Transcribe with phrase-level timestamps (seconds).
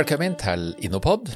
[0.00, 1.26] Velkommen til Innopod.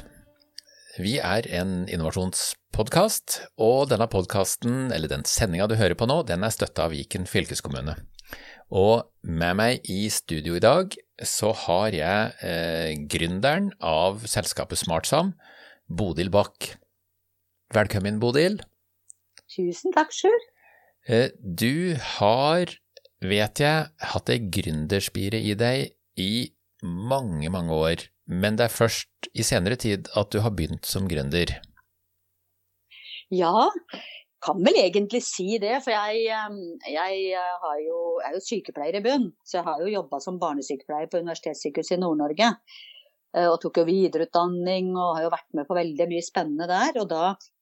[0.97, 6.41] Vi er en innovasjonspodkast, og denne podkasten, eller den sendinga du hører på nå, den
[6.41, 7.93] er støtta av Viken fylkeskommune.
[8.73, 15.35] Og med meg i studio i dag så har jeg eh, gründeren av selskapet SmartSam,
[15.85, 16.71] Bodil Bach.
[17.75, 18.57] Velkommen, Bodil.
[19.45, 20.49] Tusen takk, Sjur.
[21.05, 22.73] Eh, du har,
[23.21, 26.33] vet jeg, hatt ei gründerspire i deg i
[26.81, 31.07] mange, mange år, men det er først i senere tid at du har begynt som
[31.09, 31.53] gründer.
[33.33, 33.69] Ja,
[34.45, 35.79] kan vel egentlig si det.
[35.85, 36.25] For jeg,
[36.89, 37.21] jeg
[37.85, 39.31] jo, er jo sykepleier i bunn.
[39.45, 42.51] Så jeg har jo jobba som barnesykepleier på Universitetssykehuset i Nord-Norge.
[43.35, 47.01] Eh, og tok jo videreutdanning og har jo vært med på veldig mye spennende der.
[47.01, 47.54] Og da Eh,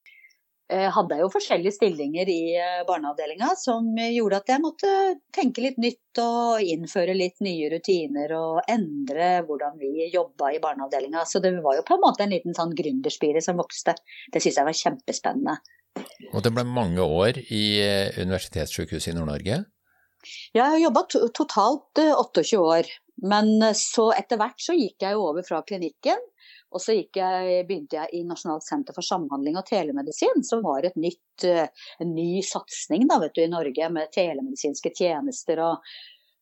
[0.72, 4.92] hadde jeg jo forskjellige stillinger i eh, barneavdelinga som gjorde at jeg måtte
[5.34, 11.26] tenke litt nytt og innføre litt nye rutiner og endre hvordan vi jobba i barneavdelinga.
[11.28, 13.96] Så det var jo på en måte en liten sånn gründerspire som vokste.
[14.32, 15.58] Det syns jeg var kjempespennende.
[16.32, 19.62] Og det ble mange år i eh, Universitetssykehuset i Nord-Norge?
[20.56, 22.88] Ja, jeg har jobba totalt 28 år.
[23.22, 26.18] Men så etter hvert så gikk jeg jo over fra klinikken
[26.74, 30.96] og så jeg, begynte jeg i Nasjonalt senter for samhandling og telemedisin, som var et
[30.98, 31.68] nytt, eh,
[32.02, 35.92] en ny satsing i Norge med telemedisinske tjenester og,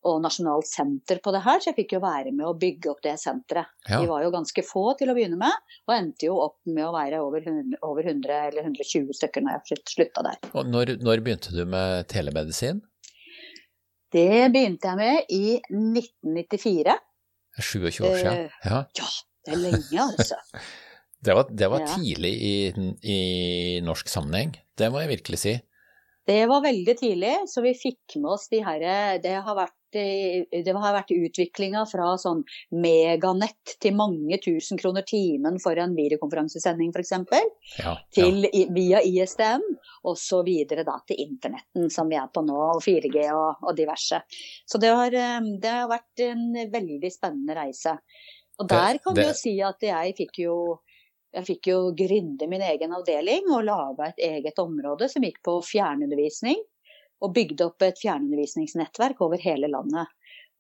[0.09, 1.61] og nasjonalt senter på det her.
[1.61, 3.69] Så jeg fikk jo være med å bygge opp det senteret.
[3.89, 4.01] Ja.
[4.01, 6.95] Vi var jo ganske få til å begynne med, og endte jo opp med å
[6.97, 10.41] være over 100, over 100 eller 120 stykker når jeg slutta der.
[10.57, 12.81] Og når, når begynte du med telemedisin?
[14.13, 16.97] Det begynte jeg med i 1994.
[17.61, 18.33] 27 år siden?
[18.33, 18.81] Eh, ja.
[18.97, 19.11] ja.
[19.43, 20.39] Det er lenge, altså.
[21.25, 21.92] det var, det var ja.
[21.97, 22.57] tidlig i,
[23.03, 23.20] i,
[23.85, 25.58] norsk sammenheng, det må jeg virkelig si.
[26.27, 28.83] Det var veldig tidlig, så vi fikk med oss de her
[29.19, 32.45] Det har vært, det har vært utviklinga fra sånn
[32.79, 37.11] meganett til mange tusen kroner timen for en videokonferansesending f.eks.
[37.83, 38.69] Ja, til ja.
[38.70, 39.67] via ISDN,
[40.07, 43.74] og så videre da til internetten som vi er på nå, og 4G og, og
[43.83, 44.23] diverse.
[44.63, 45.19] Så det har,
[45.59, 47.98] det har vært en veldig spennende reise.
[48.61, 50.57] Og der kan vi jo si at jeg fikk jo
[51.33, 55.57] jeg fikk jo gründe min egen avdeling og laga et eget område som gikk på
[55.64, 56.58] fjernundervisning.
[57.23, 60.11] Og bygde opp et fjernundervisningsnettverk over hele landet.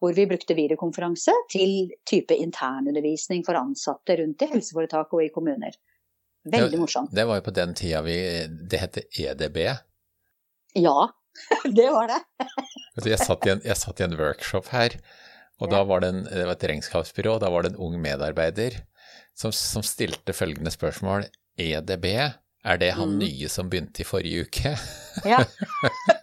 [0.00, 5.74] Hvor vi brukte videokonferanse til type internundervisning for ansatte rundt i helseforetak og i kommuner.
[6.52, 7.12] Veldig morsomt.
[7.14, 8.16] Det var jo på den tida vi
[8.70, 9.58] Det heter EDB?
[10.78, 11.10] Ja,
[11.78, 12.22] det var det.
[13.04, 14.96] jeg, satt en, jeg satt i en workshop her
[15.62, 18.80] og da var det, en, det var et regnskapsbyrå, da var det en ung medarbeider
[19.38, 21.28] som, som stilte følgende spørsmål.
[21.60, 22.06] EDB,
[22.64, 23.20] er det han mm.
[23.22, 24.74] nye som begynte i forrige uke?
[25.28, 25.42] Ja.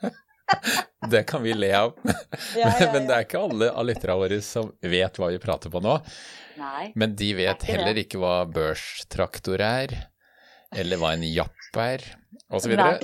[1.12, 1.96] det kan vi le av.
[2.04, 2.14] Ja,
[2.56, 2.92] ja, ja.
[2.94, 6.00] Men det er ikke alle av lytterne våre som vet hva vi prater på nå.
[6.60, 8.08] Nei, Men de vet heller det.
[8.08, 9.96] ikke hva børstraktor er,
[10.76, 12.04] eller hva en japp er,
[12.52, 12.76] osv.
[12.80, 12.98] Nei.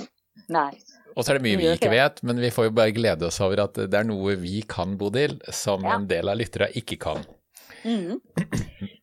[0.52, 0.72] Nei.
[1.16, 3.40] Og så er det mye vi ikke vet, men vi får jo bare glede oss
[3.44, 5.96] over at det er noe vi kan, Bodil, som ja.
[5.96, 7.24] en del av lytterne ikke kan.
[7.86, 8.18] Mm.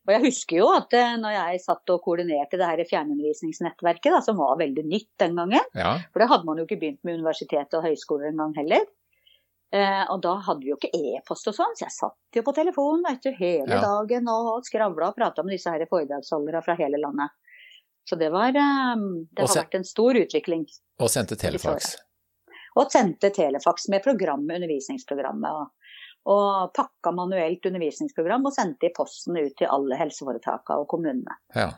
[0.04, 4.20] Og jeg husker jo at eh, når jeg satt og koordinerte det her fjernundervisningsnettverket, da,
[4.22, 5.94] som var veldig nytt den gangen, ja.
[6.12, 8.84] for det hadde man jo ikke begynt med universitet og høyskoler en gang heller.
[9.74, 12.54] Eh, og da hadde vi jo ikke e-post og sånn, så jeg satt jo på
[12.54, 13.80] telefonen vet du, hele ja.
[13.82, 17.34] dagen og skravla og prata med disse her foredragsholderne fra hele landet.
[18.04, 20.66] Så det, var, um, det har vært en stor utvikling.
[21.00, 21.94] Og sendte telefax.
[22.74, 25.72] Og sendte telefax med programmet, undervisningsprogrammet.
[26.24, 31.36] Og, pakka manuelt undervisningsprogram og sendte i posten ut til alle helseforetakene og kommunene.
[31.54, 31.70] Ja.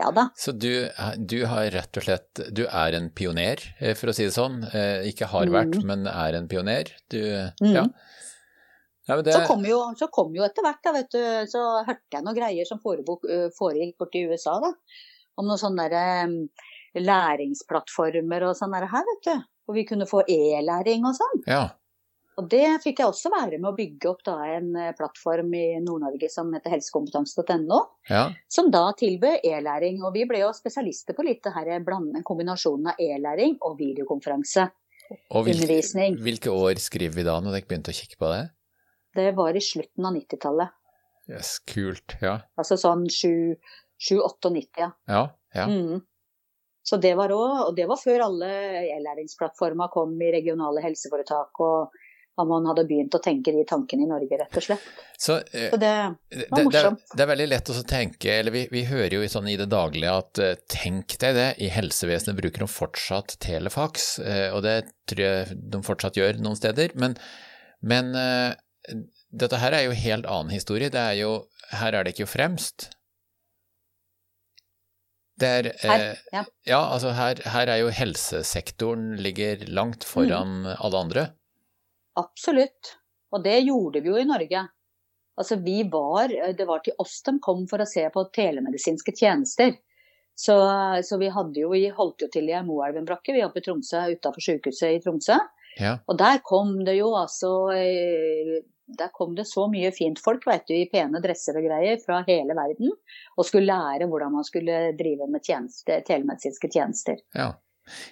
[0.00, 0.28] Ja da.
[0.38, 4.24] Så du, du, har rett og slett Du er en pioner, eh, for å si
[4.24, 4.62] det sånn.
[4.64, 5.84] Eh, ikke har vært, mm.
[5.90, 6.94] men er en pioner.
[7.12, 7.74] Du mm.
[7.74, 7.84] Ja.
[9.10, 9.34] ja det...
[9.34, 11.20] så, kom jo, så kom jo etter hvert, da, vet du,
[11.52, 14.72] så hørte jeg noen greier som foregikk borti USA, da.
[15.40, 16.32] Om noen sånne der,
[16.96, 19.34] læringsplattformer og sånn her, vet du.
[19.70, 21.44] Hvor vi kunne få e-læring og sånn.
[21.46, 21.68] Ja.
[22.40, 25.64] Og det fikk jeg også være med å bygge opp da en eh, plattform i
[25.84, 27.78] Nord-Norge som heter helsekompetanse.no.
[28.08, 28.24] Ja.
[28.50, 30.00] Som da tilbød e-læring.
[30.02, 34.66] Og vi ble jo spesialister på litt det her blandende kombinasjonen av e-læring og videokonferanse.
[35.36, 35.80] Og hvilke,
[36.22, 38.42] hvilke år skriver vi da, når dere begynte å kikke på det?
[39.18, 40.76] Det var i slutten av 90-tallet.
[41.30, 42.40] Yes, kult, ja.
[42.58, 44.90] Altså sånn 7-98, ja.
[45.10, 45.24] Ja,
[45.54, 45.66] ja.
[45.70, 46.00] Mm.
[46.82, 48.52] Så det var òg, og det var før alle
[48.96, 51.60] e-læringsplattformer kom i regionale helseforetak.
[51.60, 51.98] og
[52.40, 54.84] at man hadde begynt å tenke de tankene i Norge, rett og slett.
[55.18, 57.02] Så, eh, så det var morsomt.
[57.02, 59.68] Det, det, er veldig lett å tenke, eller vi, vi hører jo sånn i det
[59.72, 64.78] daglige at uh, tenk deg det, i helsevesenet bruker de fortsatt telefax, uh, og det
[65.10, 66.94] tror jeg de fortsatt gjør noen steder.
[67.00, 67.18] Men,
[67.80, 68.14] men
[69.30, 70.92] dette her er jo helt annen historie.
[70.92, 71.34] Det er jo,
[71.76, 72.90] her er det ikke fremst.
[75.40, 76.44] Det er, Her, eh, ja.
[76.68, 80.74] ja, altså her, her er jo helsesektoren ligger langt foran Mm.
[80.78, 81.26] alle andre.
[82.20, 82.96] Absolutt.
[83.32, 84.66] Og det gjorde vi jo i Norge.
[85.40, 89.76] Altså vi var, Det var til oss de kom for å se på telemedisinske tjenester.
[90.36, 90.56] Så,
[91.04, 94.96] så vi jo, vi holdt jo til i Moelven-brakke, vi oppe i Tromsø, utafor sykehuset
[94.96, 95.36] i Tromsø.
[95.78, 95.98] Ja.
[96.08, 98.60] Og der kom det jo altså eh,
[98.98, 102.22] Der kom det så mye fint folk, vet du, i pene dresser og greier fra
[102.28, 102.92] hele verden.
[103.36, 107.20] Og skulle lære hvordan man skulle drive med tjeneste, telemedisinske tjenester.
[107.34, 107.52] ja.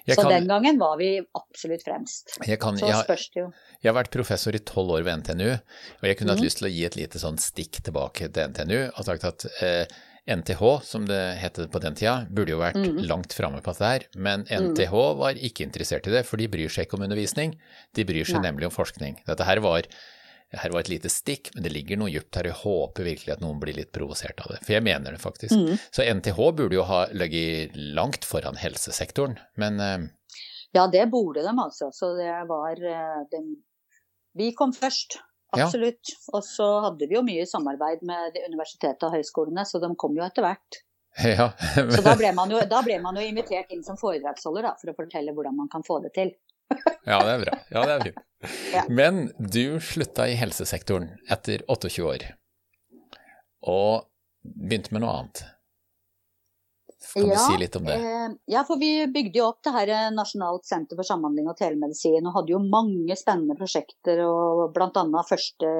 [0.08, 2.32] Så kan, den gangen var vi absolutt fremst.
[2.58, 3.48] kan, Så spørs det jo.
[3.82, 6.46] jeg har vært professor i tolv år ved NTNU, og jeg kunne hatt mm.
[6.48, 9.84] lyst til å gi et lite sånn stikk tilbake til NTNU og sagt at eh,
[10.28, 13.00] NTH, som det het på den tida, burde jo vært mm.
[13.08, 14.72] langt framme på dette her, men Mhm.
[14.72, 17.56] NTH var ikke interessert i det, for de bryr seg ikke om undervisning,
[17.94, 18.50] de bryr seg Nei.
[18.50, 19.20] nemlig om forskning.
[19.26, 19.88] Dette her var,
[20.56, 23.42] her var et lite stikk, men det ligger noe djupt her, jeg håper virkelig at
[23.44, 25.52] noen blir litt provosert av det, for jeg mener det faktisk.
[25.52, 25.76] Mm.
[25.92, 30.08] Så NTH burde jo ha ligget langt foran helsesektoren, men uh...
[30.76, 31.88] Ja, det burde de altså.
[31.96, 33.62] Så det var eh, dem-
[34.36, 35.16] Vi kom først.
[35.56, 35.64] Ja.
[35.64, 36.12] Absolutt.
[36.36, 40.26] Og så hadde vi jo mye samarbeid med universitetet og høyskolene, så de kom jo
[40.26, 40.82] etter hvert.
[41.38, 41.48] ja.
[41.74, 44.92] Så da ble man jo, da ble man jo invitert inn som foredragsholder da, for
[44.92, 46.34] å fortelle hvordan man kan få det til.
[47.08, 47.58] Ja, det er bra.
[47.72, 48.24] Ja, det er fint.
[48.74, 48.82] Ja.
[48.92, 52.26] Men du slutta i helsesektoren etter 28 år,
[53.66, 54.04] og
[54.42, 55.44] begynte med noe annet.
[57.14, 57.96] Kan du Ja, si litt om det?
[57.96, 61.56] Eh, ja, for vi bygde jo opp det her eh, Nasjonalt senter for samhandling og
[61.58, 65.70] telemedisin, og hadde jo mange spennende prosjekter, og blant annet første,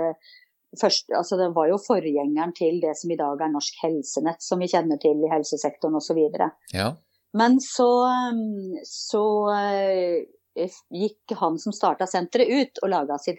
[0.81, 4.63] første altså Det var jo forgjengeren til det som i dag er Norsk Helsenett, som
[4.63, 6.23] vi kjenner til i helsesektoren osv.
[6.73, 6.95] Ja.
[7.37, 10.25] Men så, eh, så eh,
[10.91, 13.39] gikk han som starta senteret ut og laga sin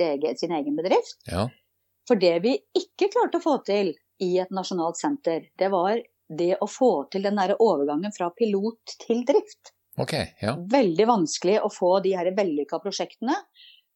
[0.51, 1.19] egen bedrift.
[1.31, 1.47] ja.
[2.09, 3.91] For det vi ikke klarte å få til
[4.25, 5.99] i et nasjonalt senter, det var
[6.29, 9.75] det å få til den der overgangen fra pilot til drift.
[9.99, 10.55] Okay, ja.
[10.57, 13.35] Veldig vanskelig å få de her vellykka prosjektene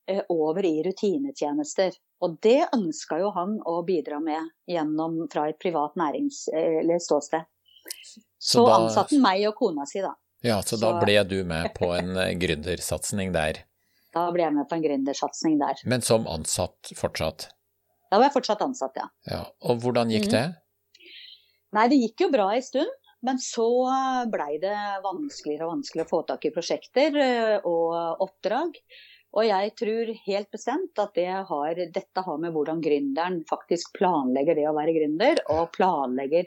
[0.06, 1.96] eh, over i rutinetjenester.
[2.22, 7.50] Og det ønska jo han å bidra med gjennom fra et privat nærings- eller ståsted.
[8.38, 10.14] Så, da- ansatte han meg og kona si, da.
[10.44, 13.62] Ja, så da ble du med på en eh, gründersatsing der,
[14.14, 15.80] Da ble jeg med på en gründersatsing der.
[15.90, 17.48] men som ansatt fortsatt.
[18.12, 19.08] Da var jeg fortsatt ansatt, ja.
[19.26, 19.46] Ja.
[19.66, 20.32] Og hvordan gikk Mhm.
[20.36, 20.56] det?
[21.74, 22.92] Nei, det gikk jo bra en stund.
[23.24, 23.66] Men så
[24.30, 28.76] blei det vanskeligere og vanskeligere å få tak i prosjekter eh, og oppdrag.
[29.34, 34.56] Og jeg tror helt bestemt at det har, dette har med hvordan gründeren faktisk planlegger
[34.60, 36.46] det å være gründer, og planlegger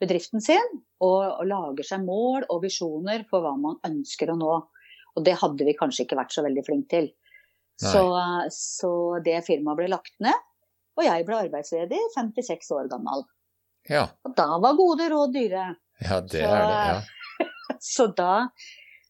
[0.00, 0.68] bedriften sin.
[1.04, 4.52] Og, lager seg mål og visjoner for hva man ønsker å nå.
[5.16, 7.08] Og det hadde vi kanskje ikke vært så veldig flinke til.
[7.80, 8.02] Så,
[8.52, 8.90] så
[9.24, 10.36] det firmaet ble lagt ned.
[10.98, 13.24] Og jeg ble arbeidsledig, 56 år gammel.
[13.88, 15.62] Ja, Og da var gode råd dyre.
[16.04, 17.00] ja det Så- er det, ja.
[17.80, 18.32] Så da,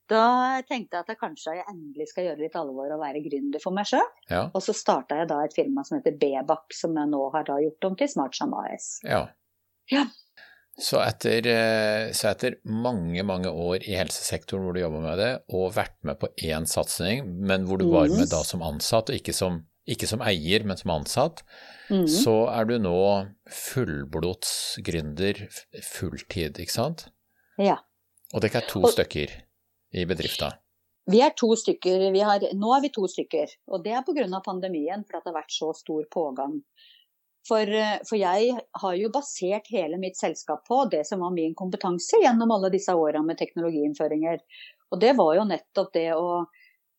[0.09, 3.61] da tenkte jeg at jeg kanskje jeg endelig skal gjøre litt alvor og være gründer
[3.63, 4.07] for meg sjøl.
[4.31, 4.45] ja.
[4.55, 7.59] Og så starta jeg da et firma som heter Bebak, som jeg nå har da
[7.65, 9.01] gjort om til Smartsham AS.
[9.03, 9.25] Ja.
[9.91, 10.05] Ja.
[10.81, 15.32] Så etter, eh, så etter mange, mange år i helsesektoren hvor du jobba med det,
[15.53, 19.19] og vært med på én satsing, men hvor du var med da som ansatt, og
[19.19, 19.60] ikke som,
[19.91, 21.43] ikke som eier, men som ansatt,
[21.91, 22.06] mm.
[22.08, 22.96] så er du nå
[23.50, 25.43] fullblods gründer
[25.84, 27.08] fulltid, ikke sant?
[27.60, 27.81] Ja.
[28.32, 29.36] Og dere er to Og- stykker
[29.93, 30.55] i bedrifta.
[31.10, 32.12] Vi er to stykker.
[32.12, 33.50] Vi har, nå er vi to stykker.
[33.72, 34.41] Og det er pga.
[34.44, 36.62] pandemien, for at det har vært så stor pågang.
[37.49, 41.55] For, eh, for jeg har jo basert hele mitt selskap på det som var min
[41.56, 44.43] kompetanse gjennom alle disse åra med teknologiinnføringer.
[44.91, 46.27] Og det var jo nettopp det å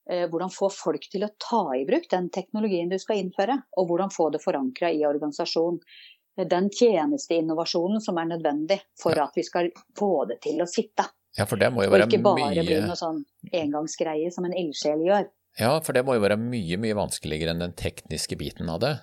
[0.10, 3.88] eh, Hvordan få folk til å ta i bruk den teknologien du skal innføre, og
[3.88, 5.78] hvordan få det forankra i organisasjon.
[6.50, 9.70] Den tjenesteinnovasjonen som er nødvendig for at vi skal
[10.00, 11.06] få det til å sitte.
[11.38, 13.22] Ja, for det må jo Og ikke bare bli noe sånn
[13.56, 15.30] engangsgreie som en ildsjel gjør.
[15.60, 18.96] Ja, for det må jo være mye, mye vanskeligere enn den tekniske biten av det.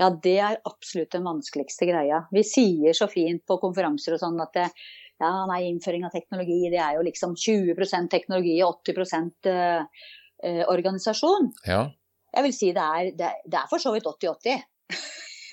[0.00, 2.24] Ja, det er absolutt den vanskeligste greia.
[2.34, 4.68] Vi sier så fint på konferanser og sånn at det,
[5.22, 10.08] ja, nei, innføring av teknologi, det er jo liksom 20% teknologi og 80 eh,
[10.42, 11.52] eh, organisasjon.
[11.68, 11.84] Ja.
[12.34, 14.64] Jeg vil si det er, det, det er for så vidt 80-80.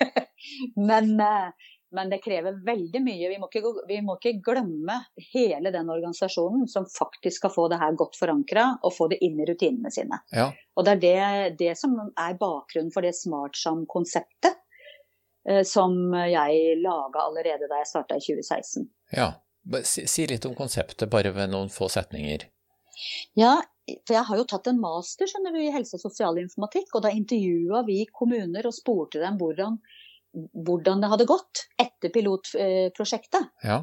[0.90, 3.28] men, eh, men det krever veldig mye.
[3.30, 4.98] Vi må, ikke, vi må ikke glemme
[5.32, 9.40] hele den organisasjonen som faktisk skal få det her godt forankra og få det inn
[9.40, 10.22] i rutinene sine.
[10.32, 10.50] ja.
[10.72, 14.56] Og det er det, det som er bakgrunnen for det Smartsam-konseptet
[15.48, 18.88] eh, som jeg laga allerede da jeg starta i 2016.
[19.18, 19.32] ja.
[19.86, 22.48] Si, si litt om konseptet, bare ved noen få setninger.
[23.38, 23.60] Ja,
[24.06, 27.12] for jeg har jo tatt en master skjønner du, i helse- og sosialinformatikk, og da
[27.14, 29.78] intervjua vi kommuner og spurte dem hvordan,
[30.32, 33.50] hvordan det hadde gått etter pilotprosjektet.
[33.64, 33.82] Ja.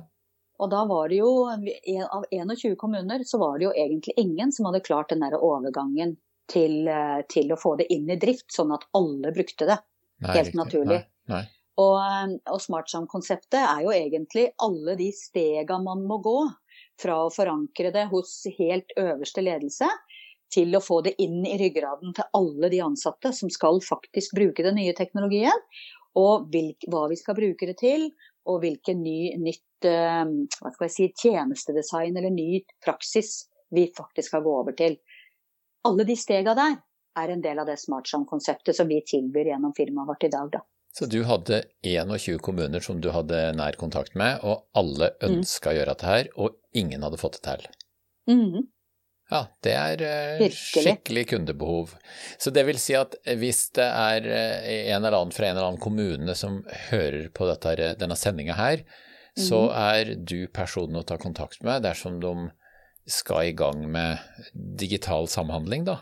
[0.60, 4.68] Og da var det jo, av 21 kommuner, så var det jo egentlig ingen som
[4.68, 6.18] hadde klart den der overgangen
[6.52, 9.80] til, eh, til å få det inn i drift, sånn at alle brukte det.
[10.20, 10.60] Nei, Helt riktig.
[10.60, 11.00] naturlig.
[11.30, 11.44] Nei, nei.
[11.80, 16.40] Og, eh, og SmartSam-konseptet er jo egentlig alle de stega man må gå
[17.00, 19.88] fra å forankre det hos helt øverste ledelse,
[20.52, 24.66] til å få det inn i ryggraden til alle de ansatte som skal faktisk bruke
[24.66, 25.54] den nye teknologien.
[26.18, 26.50] Og
[26.90, 28.10] hva vi skal bruke det til,
[28.50, 34.32] og hvilken ny, nytt eh, hva skal jeg si, tjenestedesign eller ny praksis vi faktisk
[34.32, 34.98] skal gå over til.
[35.86, 36.80] Alle de stega der
[37.20, 40.50] er en del av det SmartSam-konseptet som vi tilbyr gjennom firmaet vårt i dag.
[40.56, 40.64] Da.
[40.98, 45.44] Så du hadde 21 kommuner som du hadde nær kontakt med, og alle Mm.
[45.44, 47.68] å gjøre dette her, og ingen hadde fått det til.
[48.28, 48.68] Mhm.
[49.30, 50.84] Ja, det er eh, Virkelig.
[50.84, 51.92] skikkelig kundebehov.
[52.42, 55.68] Så det vil si at hvis det er eh, en eller annen fra en eller
[55.70, 58.82] annen kommune som hører på dette, denne sendinga her,
[59.38, 59.76] så Mhm.
[59.78, 62.50] er du personen å ta kontakt med dersom de
[63.10, 64.18] skal i gang med
[64.54, 66.00] digital samhandling, da.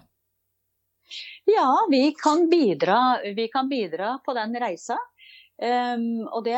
[1.46, 4.98] Ja, vi kan bidra, vi kan bidra på den reisa.
[5.62, 6.58] Um, og det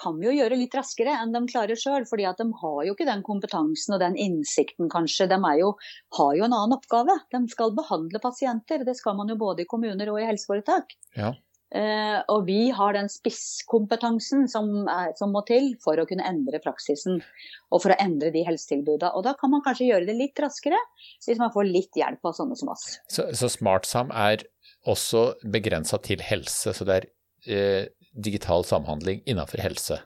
[0.00, 3.08] kan jo gjøre litt raskere enn de klarer sjøl, fordi at de har jo ikke
[3.08, 5.28] den kompetansen og den innsikten, kanskje.
[5.30, 5.72] De jo,
[6.18, 7.16] har jo en annen oppgave.
[7.34, 8.84] De skal behandle pasienter.
[8.86, 10.96] Det skal man jo både i kommuner og i helseforetak.
[11.18, 11.32] Ja.
[11.74, 16.60] Eh, og vi har den spisskompetansen som, er, som må til for å kunne endre
[16.62, 19.10] praksisen og for å endre de helsetilbudene.
[19.18, 20.78] Og da kan man kanskje gjøre det litt raskere
[21.24, 22.86] hvis man får litt hjelp av sånne som oss.
[23.10, 24.46] Så, så SmartSam er
[24.86, 27.08] også begrensa til helse, så det er
[27.50, 27.84] eh,
[28.14, 30.00] digital samhandling innenfor helse.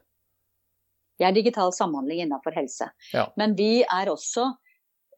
[1.18, 2.90] Det er digital samhandling innenfor helse.
[3.12, 3.28] Ja.
[3.36, 4.46] Men vi er også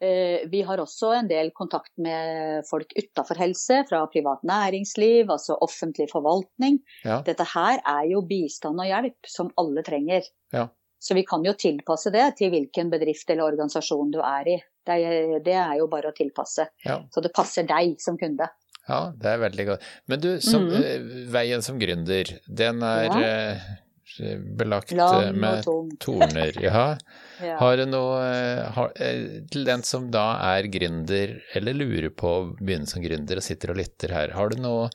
[0.00, 5.58] eh, vi har også en del kontakt med folk utenfor helse, fra privat næringsliv, altså
[5.60, 6.80] offentlig forvaltning.
[7.04, 7.20] Ja.
[7.26, 10.24] Dette her er jo bistand og hjelp som alle trenger.
[10.56, 10.68] Ja.
[11.00, 14.56] Så vi kan jo tilpasse det til hvilken bedrift eller organisasjon du er i.
[14.84, 16.66] Det er, det er jo bare å tilpasse.
[16.84, 16.98] Ja.
[17.12, 18.48] Så det passer deg som kunde.
[18.90, 19.84] Ja, det er veldig godt.
[20.10, 20.82] Men du, som, Mhm.
[20.82, 23.20] eh, veien som gründer, den er Ja.
[23.30, 25.64] eh, belagt Lang eh, med
[26.02, 26.56] torner.
[26.60, 26.98] Ja.
[27.40, 27.56] Ja.
[27.60, 30.24] Har du noe eh, har, eh, Til den som da
[30.56, 34.48] er gründer, eller lurer på å begynne som gründer og sitter og lytter her, har
[34.50, 34.90] du noe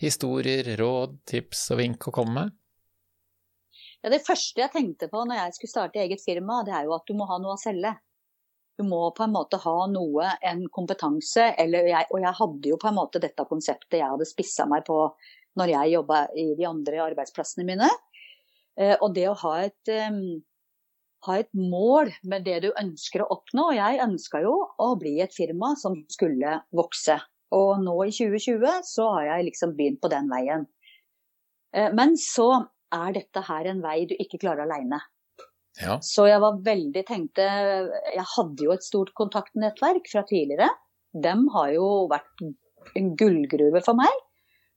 [0.00, 2.52] historier, råd, tips og vink å komme med?
[4.02, 6.94] Ja, det første jeg tenkte på når jeg skulle starte eget firma, det er jo
[6.96, 7.94] at du må ha noe å selge.
[8.80, 12.88] Du må på en måte ha noe, en kompetanse, jeg, og jeg hadde jo på
[12.88, 15.02] en måte dette konseptet jeg hadde spissa meg på
[15.60, 17.90] når jeg jobba i de andre arbeidsplassene mine.
[18.80, 20.40] Eh, og det å ha et, em,
[21.26, 23.68] ha et mål med det du ønsker å oppnå.
[23.68, 27.18] Og Jeg ønska jo å bli et firma som skulle vokse.
[27.52, 30.64] Og nå i 2020 så har jeg liksom begynt på den veien.
[31.76, 32.52] Eh, men så
[32.96, 35.02] er dette her en vei du ikke klarer aleine.
[35.78, 35.98] Ja.
[36.02, 40.68] Så jeg var veldig tenkte Jeg hadde jo et stort kontaktnettverk fra tidligere.
[41.14, 42.42] Dem har jo vært
[42.98, 44.10] en gullgruve for meg.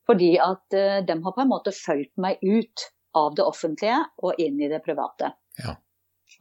[0.07, 4.39] Fordi at uh, dem har på en måte fulgt meg ut av det offentlige og
[4.41, 5.31] inn i det private.
[5.61, 5.77] Ja.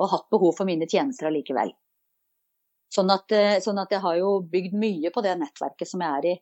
[0.01, 1.73] Og hatt behov for mine tjenester allikevel.
[2.93, 6.19] Sånn at, eh, sånn at jeg har jo bygd mye på det nettverket som jeg
[6.19, 6.35] er i.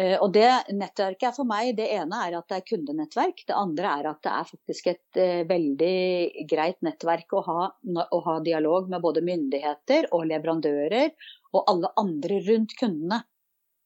[0.00, 3.42] Eh, Og det nettverket er for meg, det ene er at det er kundenettverk.
[3.48, 7.66] Det andre er at det er faktisk et eh, veldig greit nettverk å ha,
[8.08, 11.10] å ha dialog med både myndigheter og leverandører
[11.52, 13.24] og alle andre rundt kundene.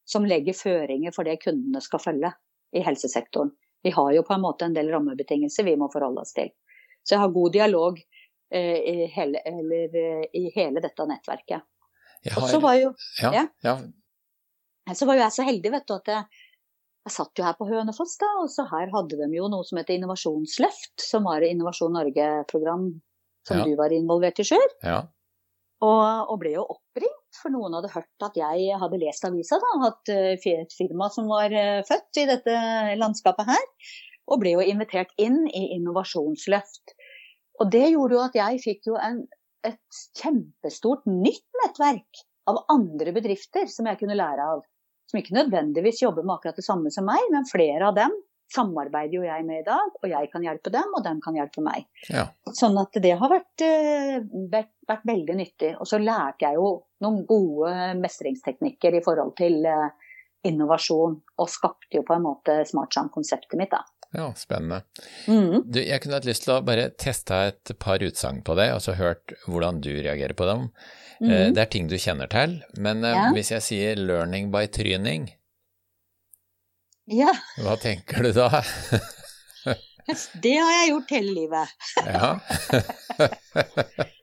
[0.04, 2.30] Som legger føringer for det kundene skal følge
[2.76, 3.54] i helsesektoren.
[3.84, 6.50] Vi har jo på en måte en del rammebetingelser vi må forholde oss til.
[7.04, 7.98] Så jeg har god dialog
[8.52, 11.64] eh, i, hele, eller, eh, i hele dette nettverket.
[12.24, 13.76] Jeg Og har, så var jo ja, ja.
[14.92, 16.44] Så var jo jeg så heldig, vet du, at jeg,
[17.08, 19.80] jeg satt jo her på Hønefoss, da, og så her hadde de jo noe som
[19.80, 22.88] heter Innovasjonsløft, som var et Innovasjon Norge-program
[23.48, 23.64] som Ja.
[23.64, 24.70] du var involvert i sjøl.
[24.82, 25.02] ja.
[25.84, 29.72] Og, og ble jo oppringt, for noen hadde hørt at jeg hadde lest avisa, da,
[29.90, 32.54] at eh, et firma som var eh, født i dette
[32.96, 33.66] landskapet her.
[34.32, 36.94] Og ble jo invitert inn i Innovasjonsløft.
[37.60, 39.26] Og det gjorde jo at jeg fikk jo en,
[39.66, 44.64] et kjempestort nytt nettverk av andre bedrifter som jeg kunne lære av.
[45.10, 48.14] Som ikke nødvendigvis jobber med akkurat det samme som meg, men flere av dem
[48.54, 49.92] samarbeider jo jeg med i dag.
[50.00, 51.86] Og jeg kan hjelpe dem, og dem kan hjelpe meg.
[52.08, 52.28] ja.
[52.54, 54.20] Sånn at det har vært, eh,
[54.52, 55.74] vært, vært veldig nyttig.
[55.80, 56.68] Og så lærte jeg jo
[57.04, 59.88] noen gode mestringsteknikker i forhold til eh,
[60.44, 63.80] innovasjon, og skapte jo på en måte SmartSam-konseptet mitt, da.
[64.14, 64.82] Ja spennende.
[65.26, 65.64] Mm.
[65.70, 68.80] Du, jeg kunne hatt lyst til å bare teste et par utsagn på det, og
[68.84, 70.68] så hørt hvordan du reagerer på dem.
[70.68, 71.54] Eh, Mhm.
[71.54, 73.30] Det er ting du kjenner til, men eh, Ja.
[73.32, 75.28] hvis jeg sier 'learning by tryning',
[77.06, 78.48] Ja, hva tenker du da?
[80.42, 81.68] det har jeg gjort hele livet.
[82.06, 82.40] ja.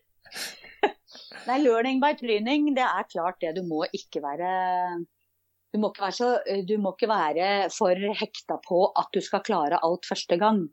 [1.47, 3.55] Nei, learning by tryning, det er klart det.
[3.57, 4.49] Du må ikke være
[5.71, 6.29] du må, ikke være så,
[6.67, 10.65] du må ikke være for hekta på at du skal klare alt første gang.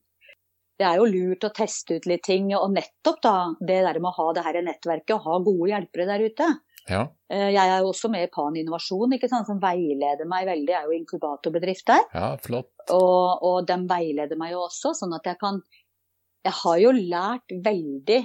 [0.79, 4.13] Det er jo lurt å teste ut litt ting, og nettopp da det der med
[4.13, 6.49] å ha det her nettverket og ha gode hjelpere der ute.
[6.89, 7.03] Ja.
[7.29, 10.71] Eh, jeg er jo også med i Pan Innovasjon, som veileder meg veldig.
[10.73, 12.07] Jeg er jo inkubatorbedrift der.
[12.15, 12.73] ja, flott.
[12.95, 15.63] Og, og de veileder meg jo også, sånn at jeg kan
[16.47, 18.21] Jeg har jo lært veldig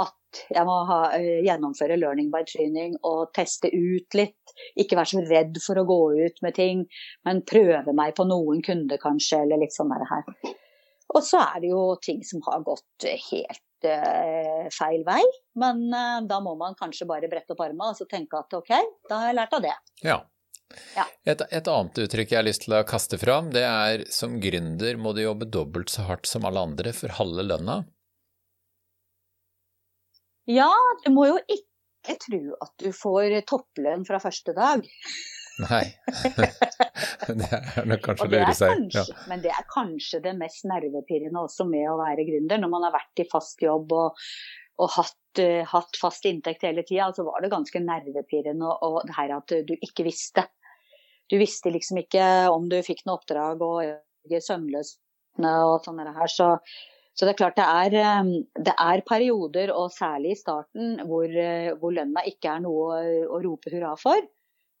[0.00, 4.54] at jeg må ha, eh, gjennomføre learning by training og teste ut litt.
[4.80, 6.84] Ikke være så redd for å gå ut med ting,
[7.26, 10.54] men prøve meg på noen kunder kanskje, eller litt sånn der her.
[11.14, 15.22] Og så er det jo ting som har gått helt uh, feil vei.
[15.60, 18.72] Men uh, da må man kanskje bare brette opp armene og så tenke at ok,
[19.10, 19.74] da har jeg lært av det.
[20.02, 20.22] Ja.
[20.96, 21.04] Ja.
[21.28, 24.96] Et, et annet uttrykk jeg har lyst til å kaste fram, det er som gründer
[24.98, 27.82] må du jobbe dobbelt så hardt som alle andre for halve lønna.
[30.50, 30.72] Ja,
[31.04, 34.84] du må jo ikke tro at du får topplønn fra første dag.
[35.62, 35.84] Nei,
[37.38, 38.72] det er nok kanskje å lure seg.
[38.74, 39.26] kanskje, Ja.
[39.30, 42.60] Men det er kanskje det mest nervepirrende også med å være gründer.
[42.60, 44.24] Når man har vært i fast jobb og,
[44.82, 49.08] og hatt, uh, hatt fast inntekt hele tida, så var det ganske nervepirrende og, og
[49.08, 50.48] det her at du ikke visste.
[51.30, 54.96] Du visste liksom ikke om du fikk noe oppdrag og søvnløs
[55.44, 56.26] og sånn her.
[56.30, 56.50] Så,
[57.14, 58.30] så det er klart det er, eh,
[58.68, 63.42] det er perioder, og særlig i starten, hvor, eh, hvor lønna ikke er noe å
[63.44, 64.24] rope hurra for.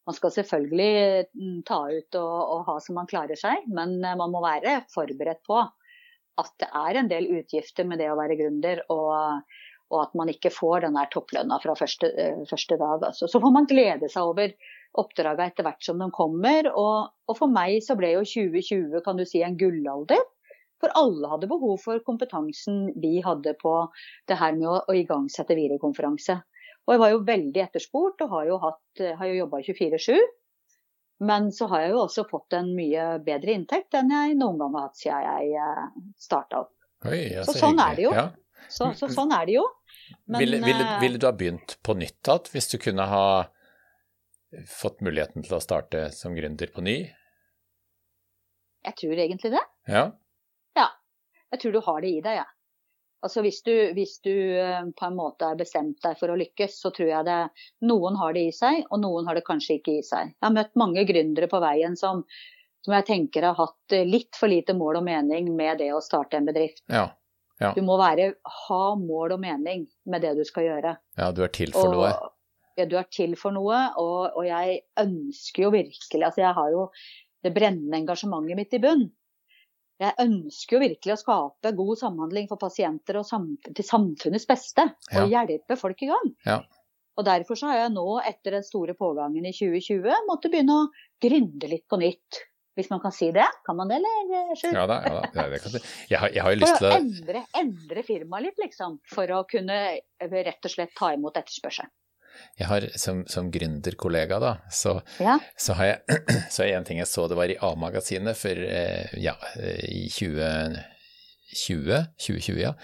[0.04, 4.18] Man skal selvfølgelig mm, ta ut og, og ha som man klarer seg, men eh,
[4.20, 5.62] man må være forberedt på
[6.40, 9.44] at det er en del utgifter med det å være gründer, og,
[9.94, 13.06] og at man ikke får den der topplønna fra første, eh, første dag.
[13.10, 13.30] Altså.
[13.30, 14.52] Så får man glede seg over
[15.00, 16.68] oppdraga etter hvert som de kommer.
[16.74, 20.22] Og, og for meg så ble jo 2020 kan du si en gullalder.
[20.84, 23.72] For alle hadde behov for kompetansen vi hadde på
[24.28, 26.36] det her med å, å igangsette videokonferanse.
[26.84, 30.18] Og jeg var jo veldig etterspurt og har jo, hatt, har jo jobba 24-7.
[31.24, 34.76] Men så har jeg jo også fått en mye bedre inntekt enn jeg noen gang
[34.76, 35.70] har hatt siden jeg
[36.20, 36.74] starta opp.
[37.08, 38.12] Oi, jeg Så sånn er det jo.
[38.12, 38.26] Ja.
[38.68, 39.64] Så, så sånn er det jo.
[40.26, 43.26] Men, ville, ville, eh, ville du ha begynt på nytt igjen hvis du kunne ha
[44.68, 46.98] fått muligheten til å starte som gründer på ny?
[48.84, 49.64] Jeg tror egentlig det.
[49.88, 50.04] Ja.
[51.54, 52.50] Jeg tror du har det i deg, jeg.
[53.24, 56.74] Altså hvis du, hvis du eh, på en måte har bestemt deg for å lykkes,
[56.82, 57.38] så tror jeg det
[57.88, 60.34] Noen har det i seg, og noen har det kanskje ikke i seg.
[60.34, 62.20] Jeg har møtt mange gründere på veien som,
[62.84, 66.02] som jeg tenker har hatt eh, litt for lite mål og mening med det å
[66.04, 66.84] starte en bedrift.
[66.92, 67.06] ja.
[67.78, 68.32] Du må være,
[68.66, 70.96] ha mål og mening med det du skal gjøre.
[71.16, 72.12] Ja, du er til for Og- noe.
[72.76, 76.72] Ja, du er til for noe, og, og jeg ønsker jo virkelig Altså, jeg har
[76.74, 76.88] jo
[77.46, 79.04] det brennende engasjementet mitt i bunn.
[80.04, 84.88] Jeg ønsker jo virkelig å skape god samhandling for pasienter og sam til samfunnets beste.
[85.16, 86.32] Og hjelpe folk i gang.
[86.46, 86.62] Ja.
[87.14, 90.90] Og derfor så har jeg nå, etter den store pågangen i 2020, måttet begynne å
[91.22, 92.42] gründe litt på nytt.
[92.74, 93.46] Hvis man kan si det?
[93.66, 94.54] Kan man det, eller?
[94.74, 95.28] Ja da, ja da.
[95.30, 95.78] Ja, det kan du.
[96.10, 98.96] Jeg, har, jeg har jo lyst lyst å til å endre, endre firmaet litt, liksom.
[99.12, 101.86] For å kunne eh, rett og slett ta imot etterspørsel.
[102.58, 105.38] Jeg har som, som gründerkollega, da, så, Ja.
[105.58, 106.20] så har jeg
[106.54, 110.04] så er en ting jeg så det var i A-magasinet for eh, ja, eh, i
[110.12, 112.74] 2020, 2020, ja,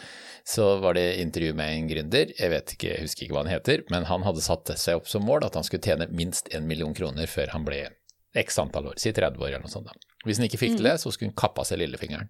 [0.44, 3.52] så var det intervju med en gründer, jeg vet ikke, jeg husker ikke hva han
[3.54, 6.66] heter, men han hadde satt seg opp som mål at han skulle tjene minst en
[6.70, 7.84] million kroner før han ble
[8.38, 9.90] x antall år, si 30 år eller noe sånt.
[9.90, 9.94] da.
[10.26, 12.28] Hvis han ikke fikk til det, så skulle han kappe av seg lillefingeren.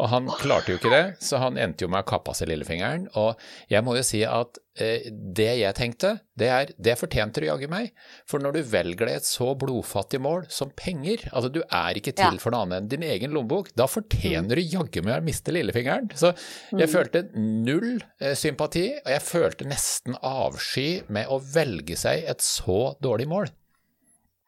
[0.00, 2.48] Og han klarte jo ikke det, så han endte jo med å kappe av seg
[2.48, 3.02] lillefingeren.
[3.20, 3.36] Og
[3.68, 7.66] jeg må jo si at eh, det jeg tenkte, det er det fortjente du jaggu
[7.68, 7.90] meg.
[8.30, 12.14] For når du velger deg et så blodfattig mål som penger, altså du er ikke
[12.16, 12.40] til Ja.
[12.40, 16.08] for noe annet enn din egen lommebok, da fortjener du jaggu meg å miste lillefingeren.
[16.16, 16.32] Så
[16.72, 16.94] jeg Mm.
[16.94, 22.96] følte null eh, sympati, og jeg følte nesten avsky med å velge seg et så
[23.02, 23.52] dårlig mål.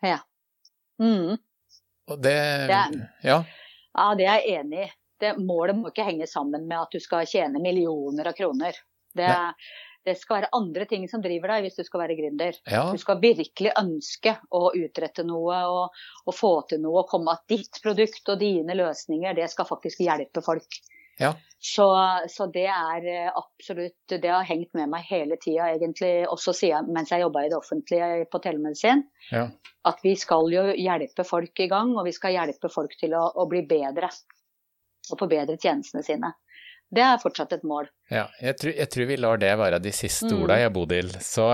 [0.03, 0.19] ja.
[1.01, 1.37] Mm.
[2.09, 3.45] Og det Det- Ja.
[3.95, 4.91] Ja, det er jeg enig i.
[5.23, 8.77] Det, målet må ikke henge sammen med at du skal tjene millioner av kroner.
[9.15, 9.29] Det,
[10.07, 12.57] det skal være andre ting som driver deg hvis du skal være gründer.
[12.67, 12.85] ja.
[12.91, 17.05] Du skal virkelig ønske å utrette noe og, og få til noe.
[17.05, 20.83] og komme At ditt produkt og dine løsninger, det skal faktisk hjelpe folk.
[21.21, 21.35] Ja.
[21.63, 21.85] Så,
[22.29, 26.89] så det er eh, absolutt Det har hengt med meg hele tida, egentlig, også siden,
[26.95, 29.05] mens jeg jobba i det offentlige på telemedisin.
[29.31, 29.47] ja.
[29.87, 33.25] At vi skal jo hjelpe folk i gang, og vi skal hjelpe folk til å,
[33.35, 34.11] å bli bedre.
[35.13, 36.33] Og forbedre tjenestene sine.
[36.93, 37.87] Det er fortsatt et mål.
[38.13, 40.43] Ja, jeg tror, jeg tror vi lar det være de siste Mm.
[40.43, 41.09] orda, jeg, Bodil.
[41.25, 41.47] Så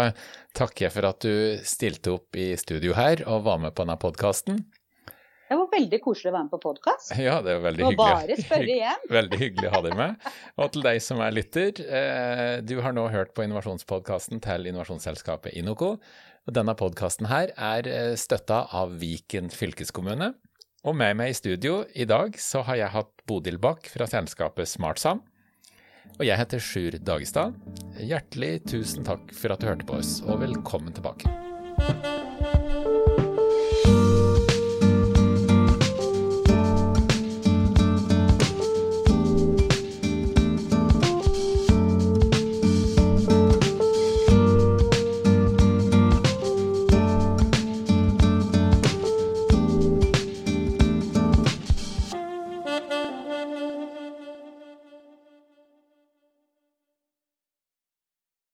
[0.58, 3.98] takker jeg for at du stilte opp i studio her og var med på denne
[4.02, 4.64] podkasten.
[5.48, 7.12] Det var veldig koselig å være med på podkast.
[7.16, 7.96] Ja, det var veldig hyggelig.
[7.96, 9.04] bare spørre igjen.
[9.18, 10.26] Veldig hyggelig å ha deg med.
[10.58, 15.54] Og til deg som er lytter, eh, du har nå hørt på innovasjonspodkasten til innovasjonsselskapet
[15.56, 15.94] Inoco.
[16.48, 20.34] Og denne podkasten her er eh, støtta av Viken fylkeskommune.
[20.86, 24.70] Og med meg i studio i dag så har jeg hatt Bodil Bach fra selskapet
[24.70, 25.24] SmartSam.
[26.18, 27.58] Og jeg heter Sjur Dagestad.
[27.98, 31.47] Hjertelig tusen takk for at du hørte på oss, og velkommen tilbake.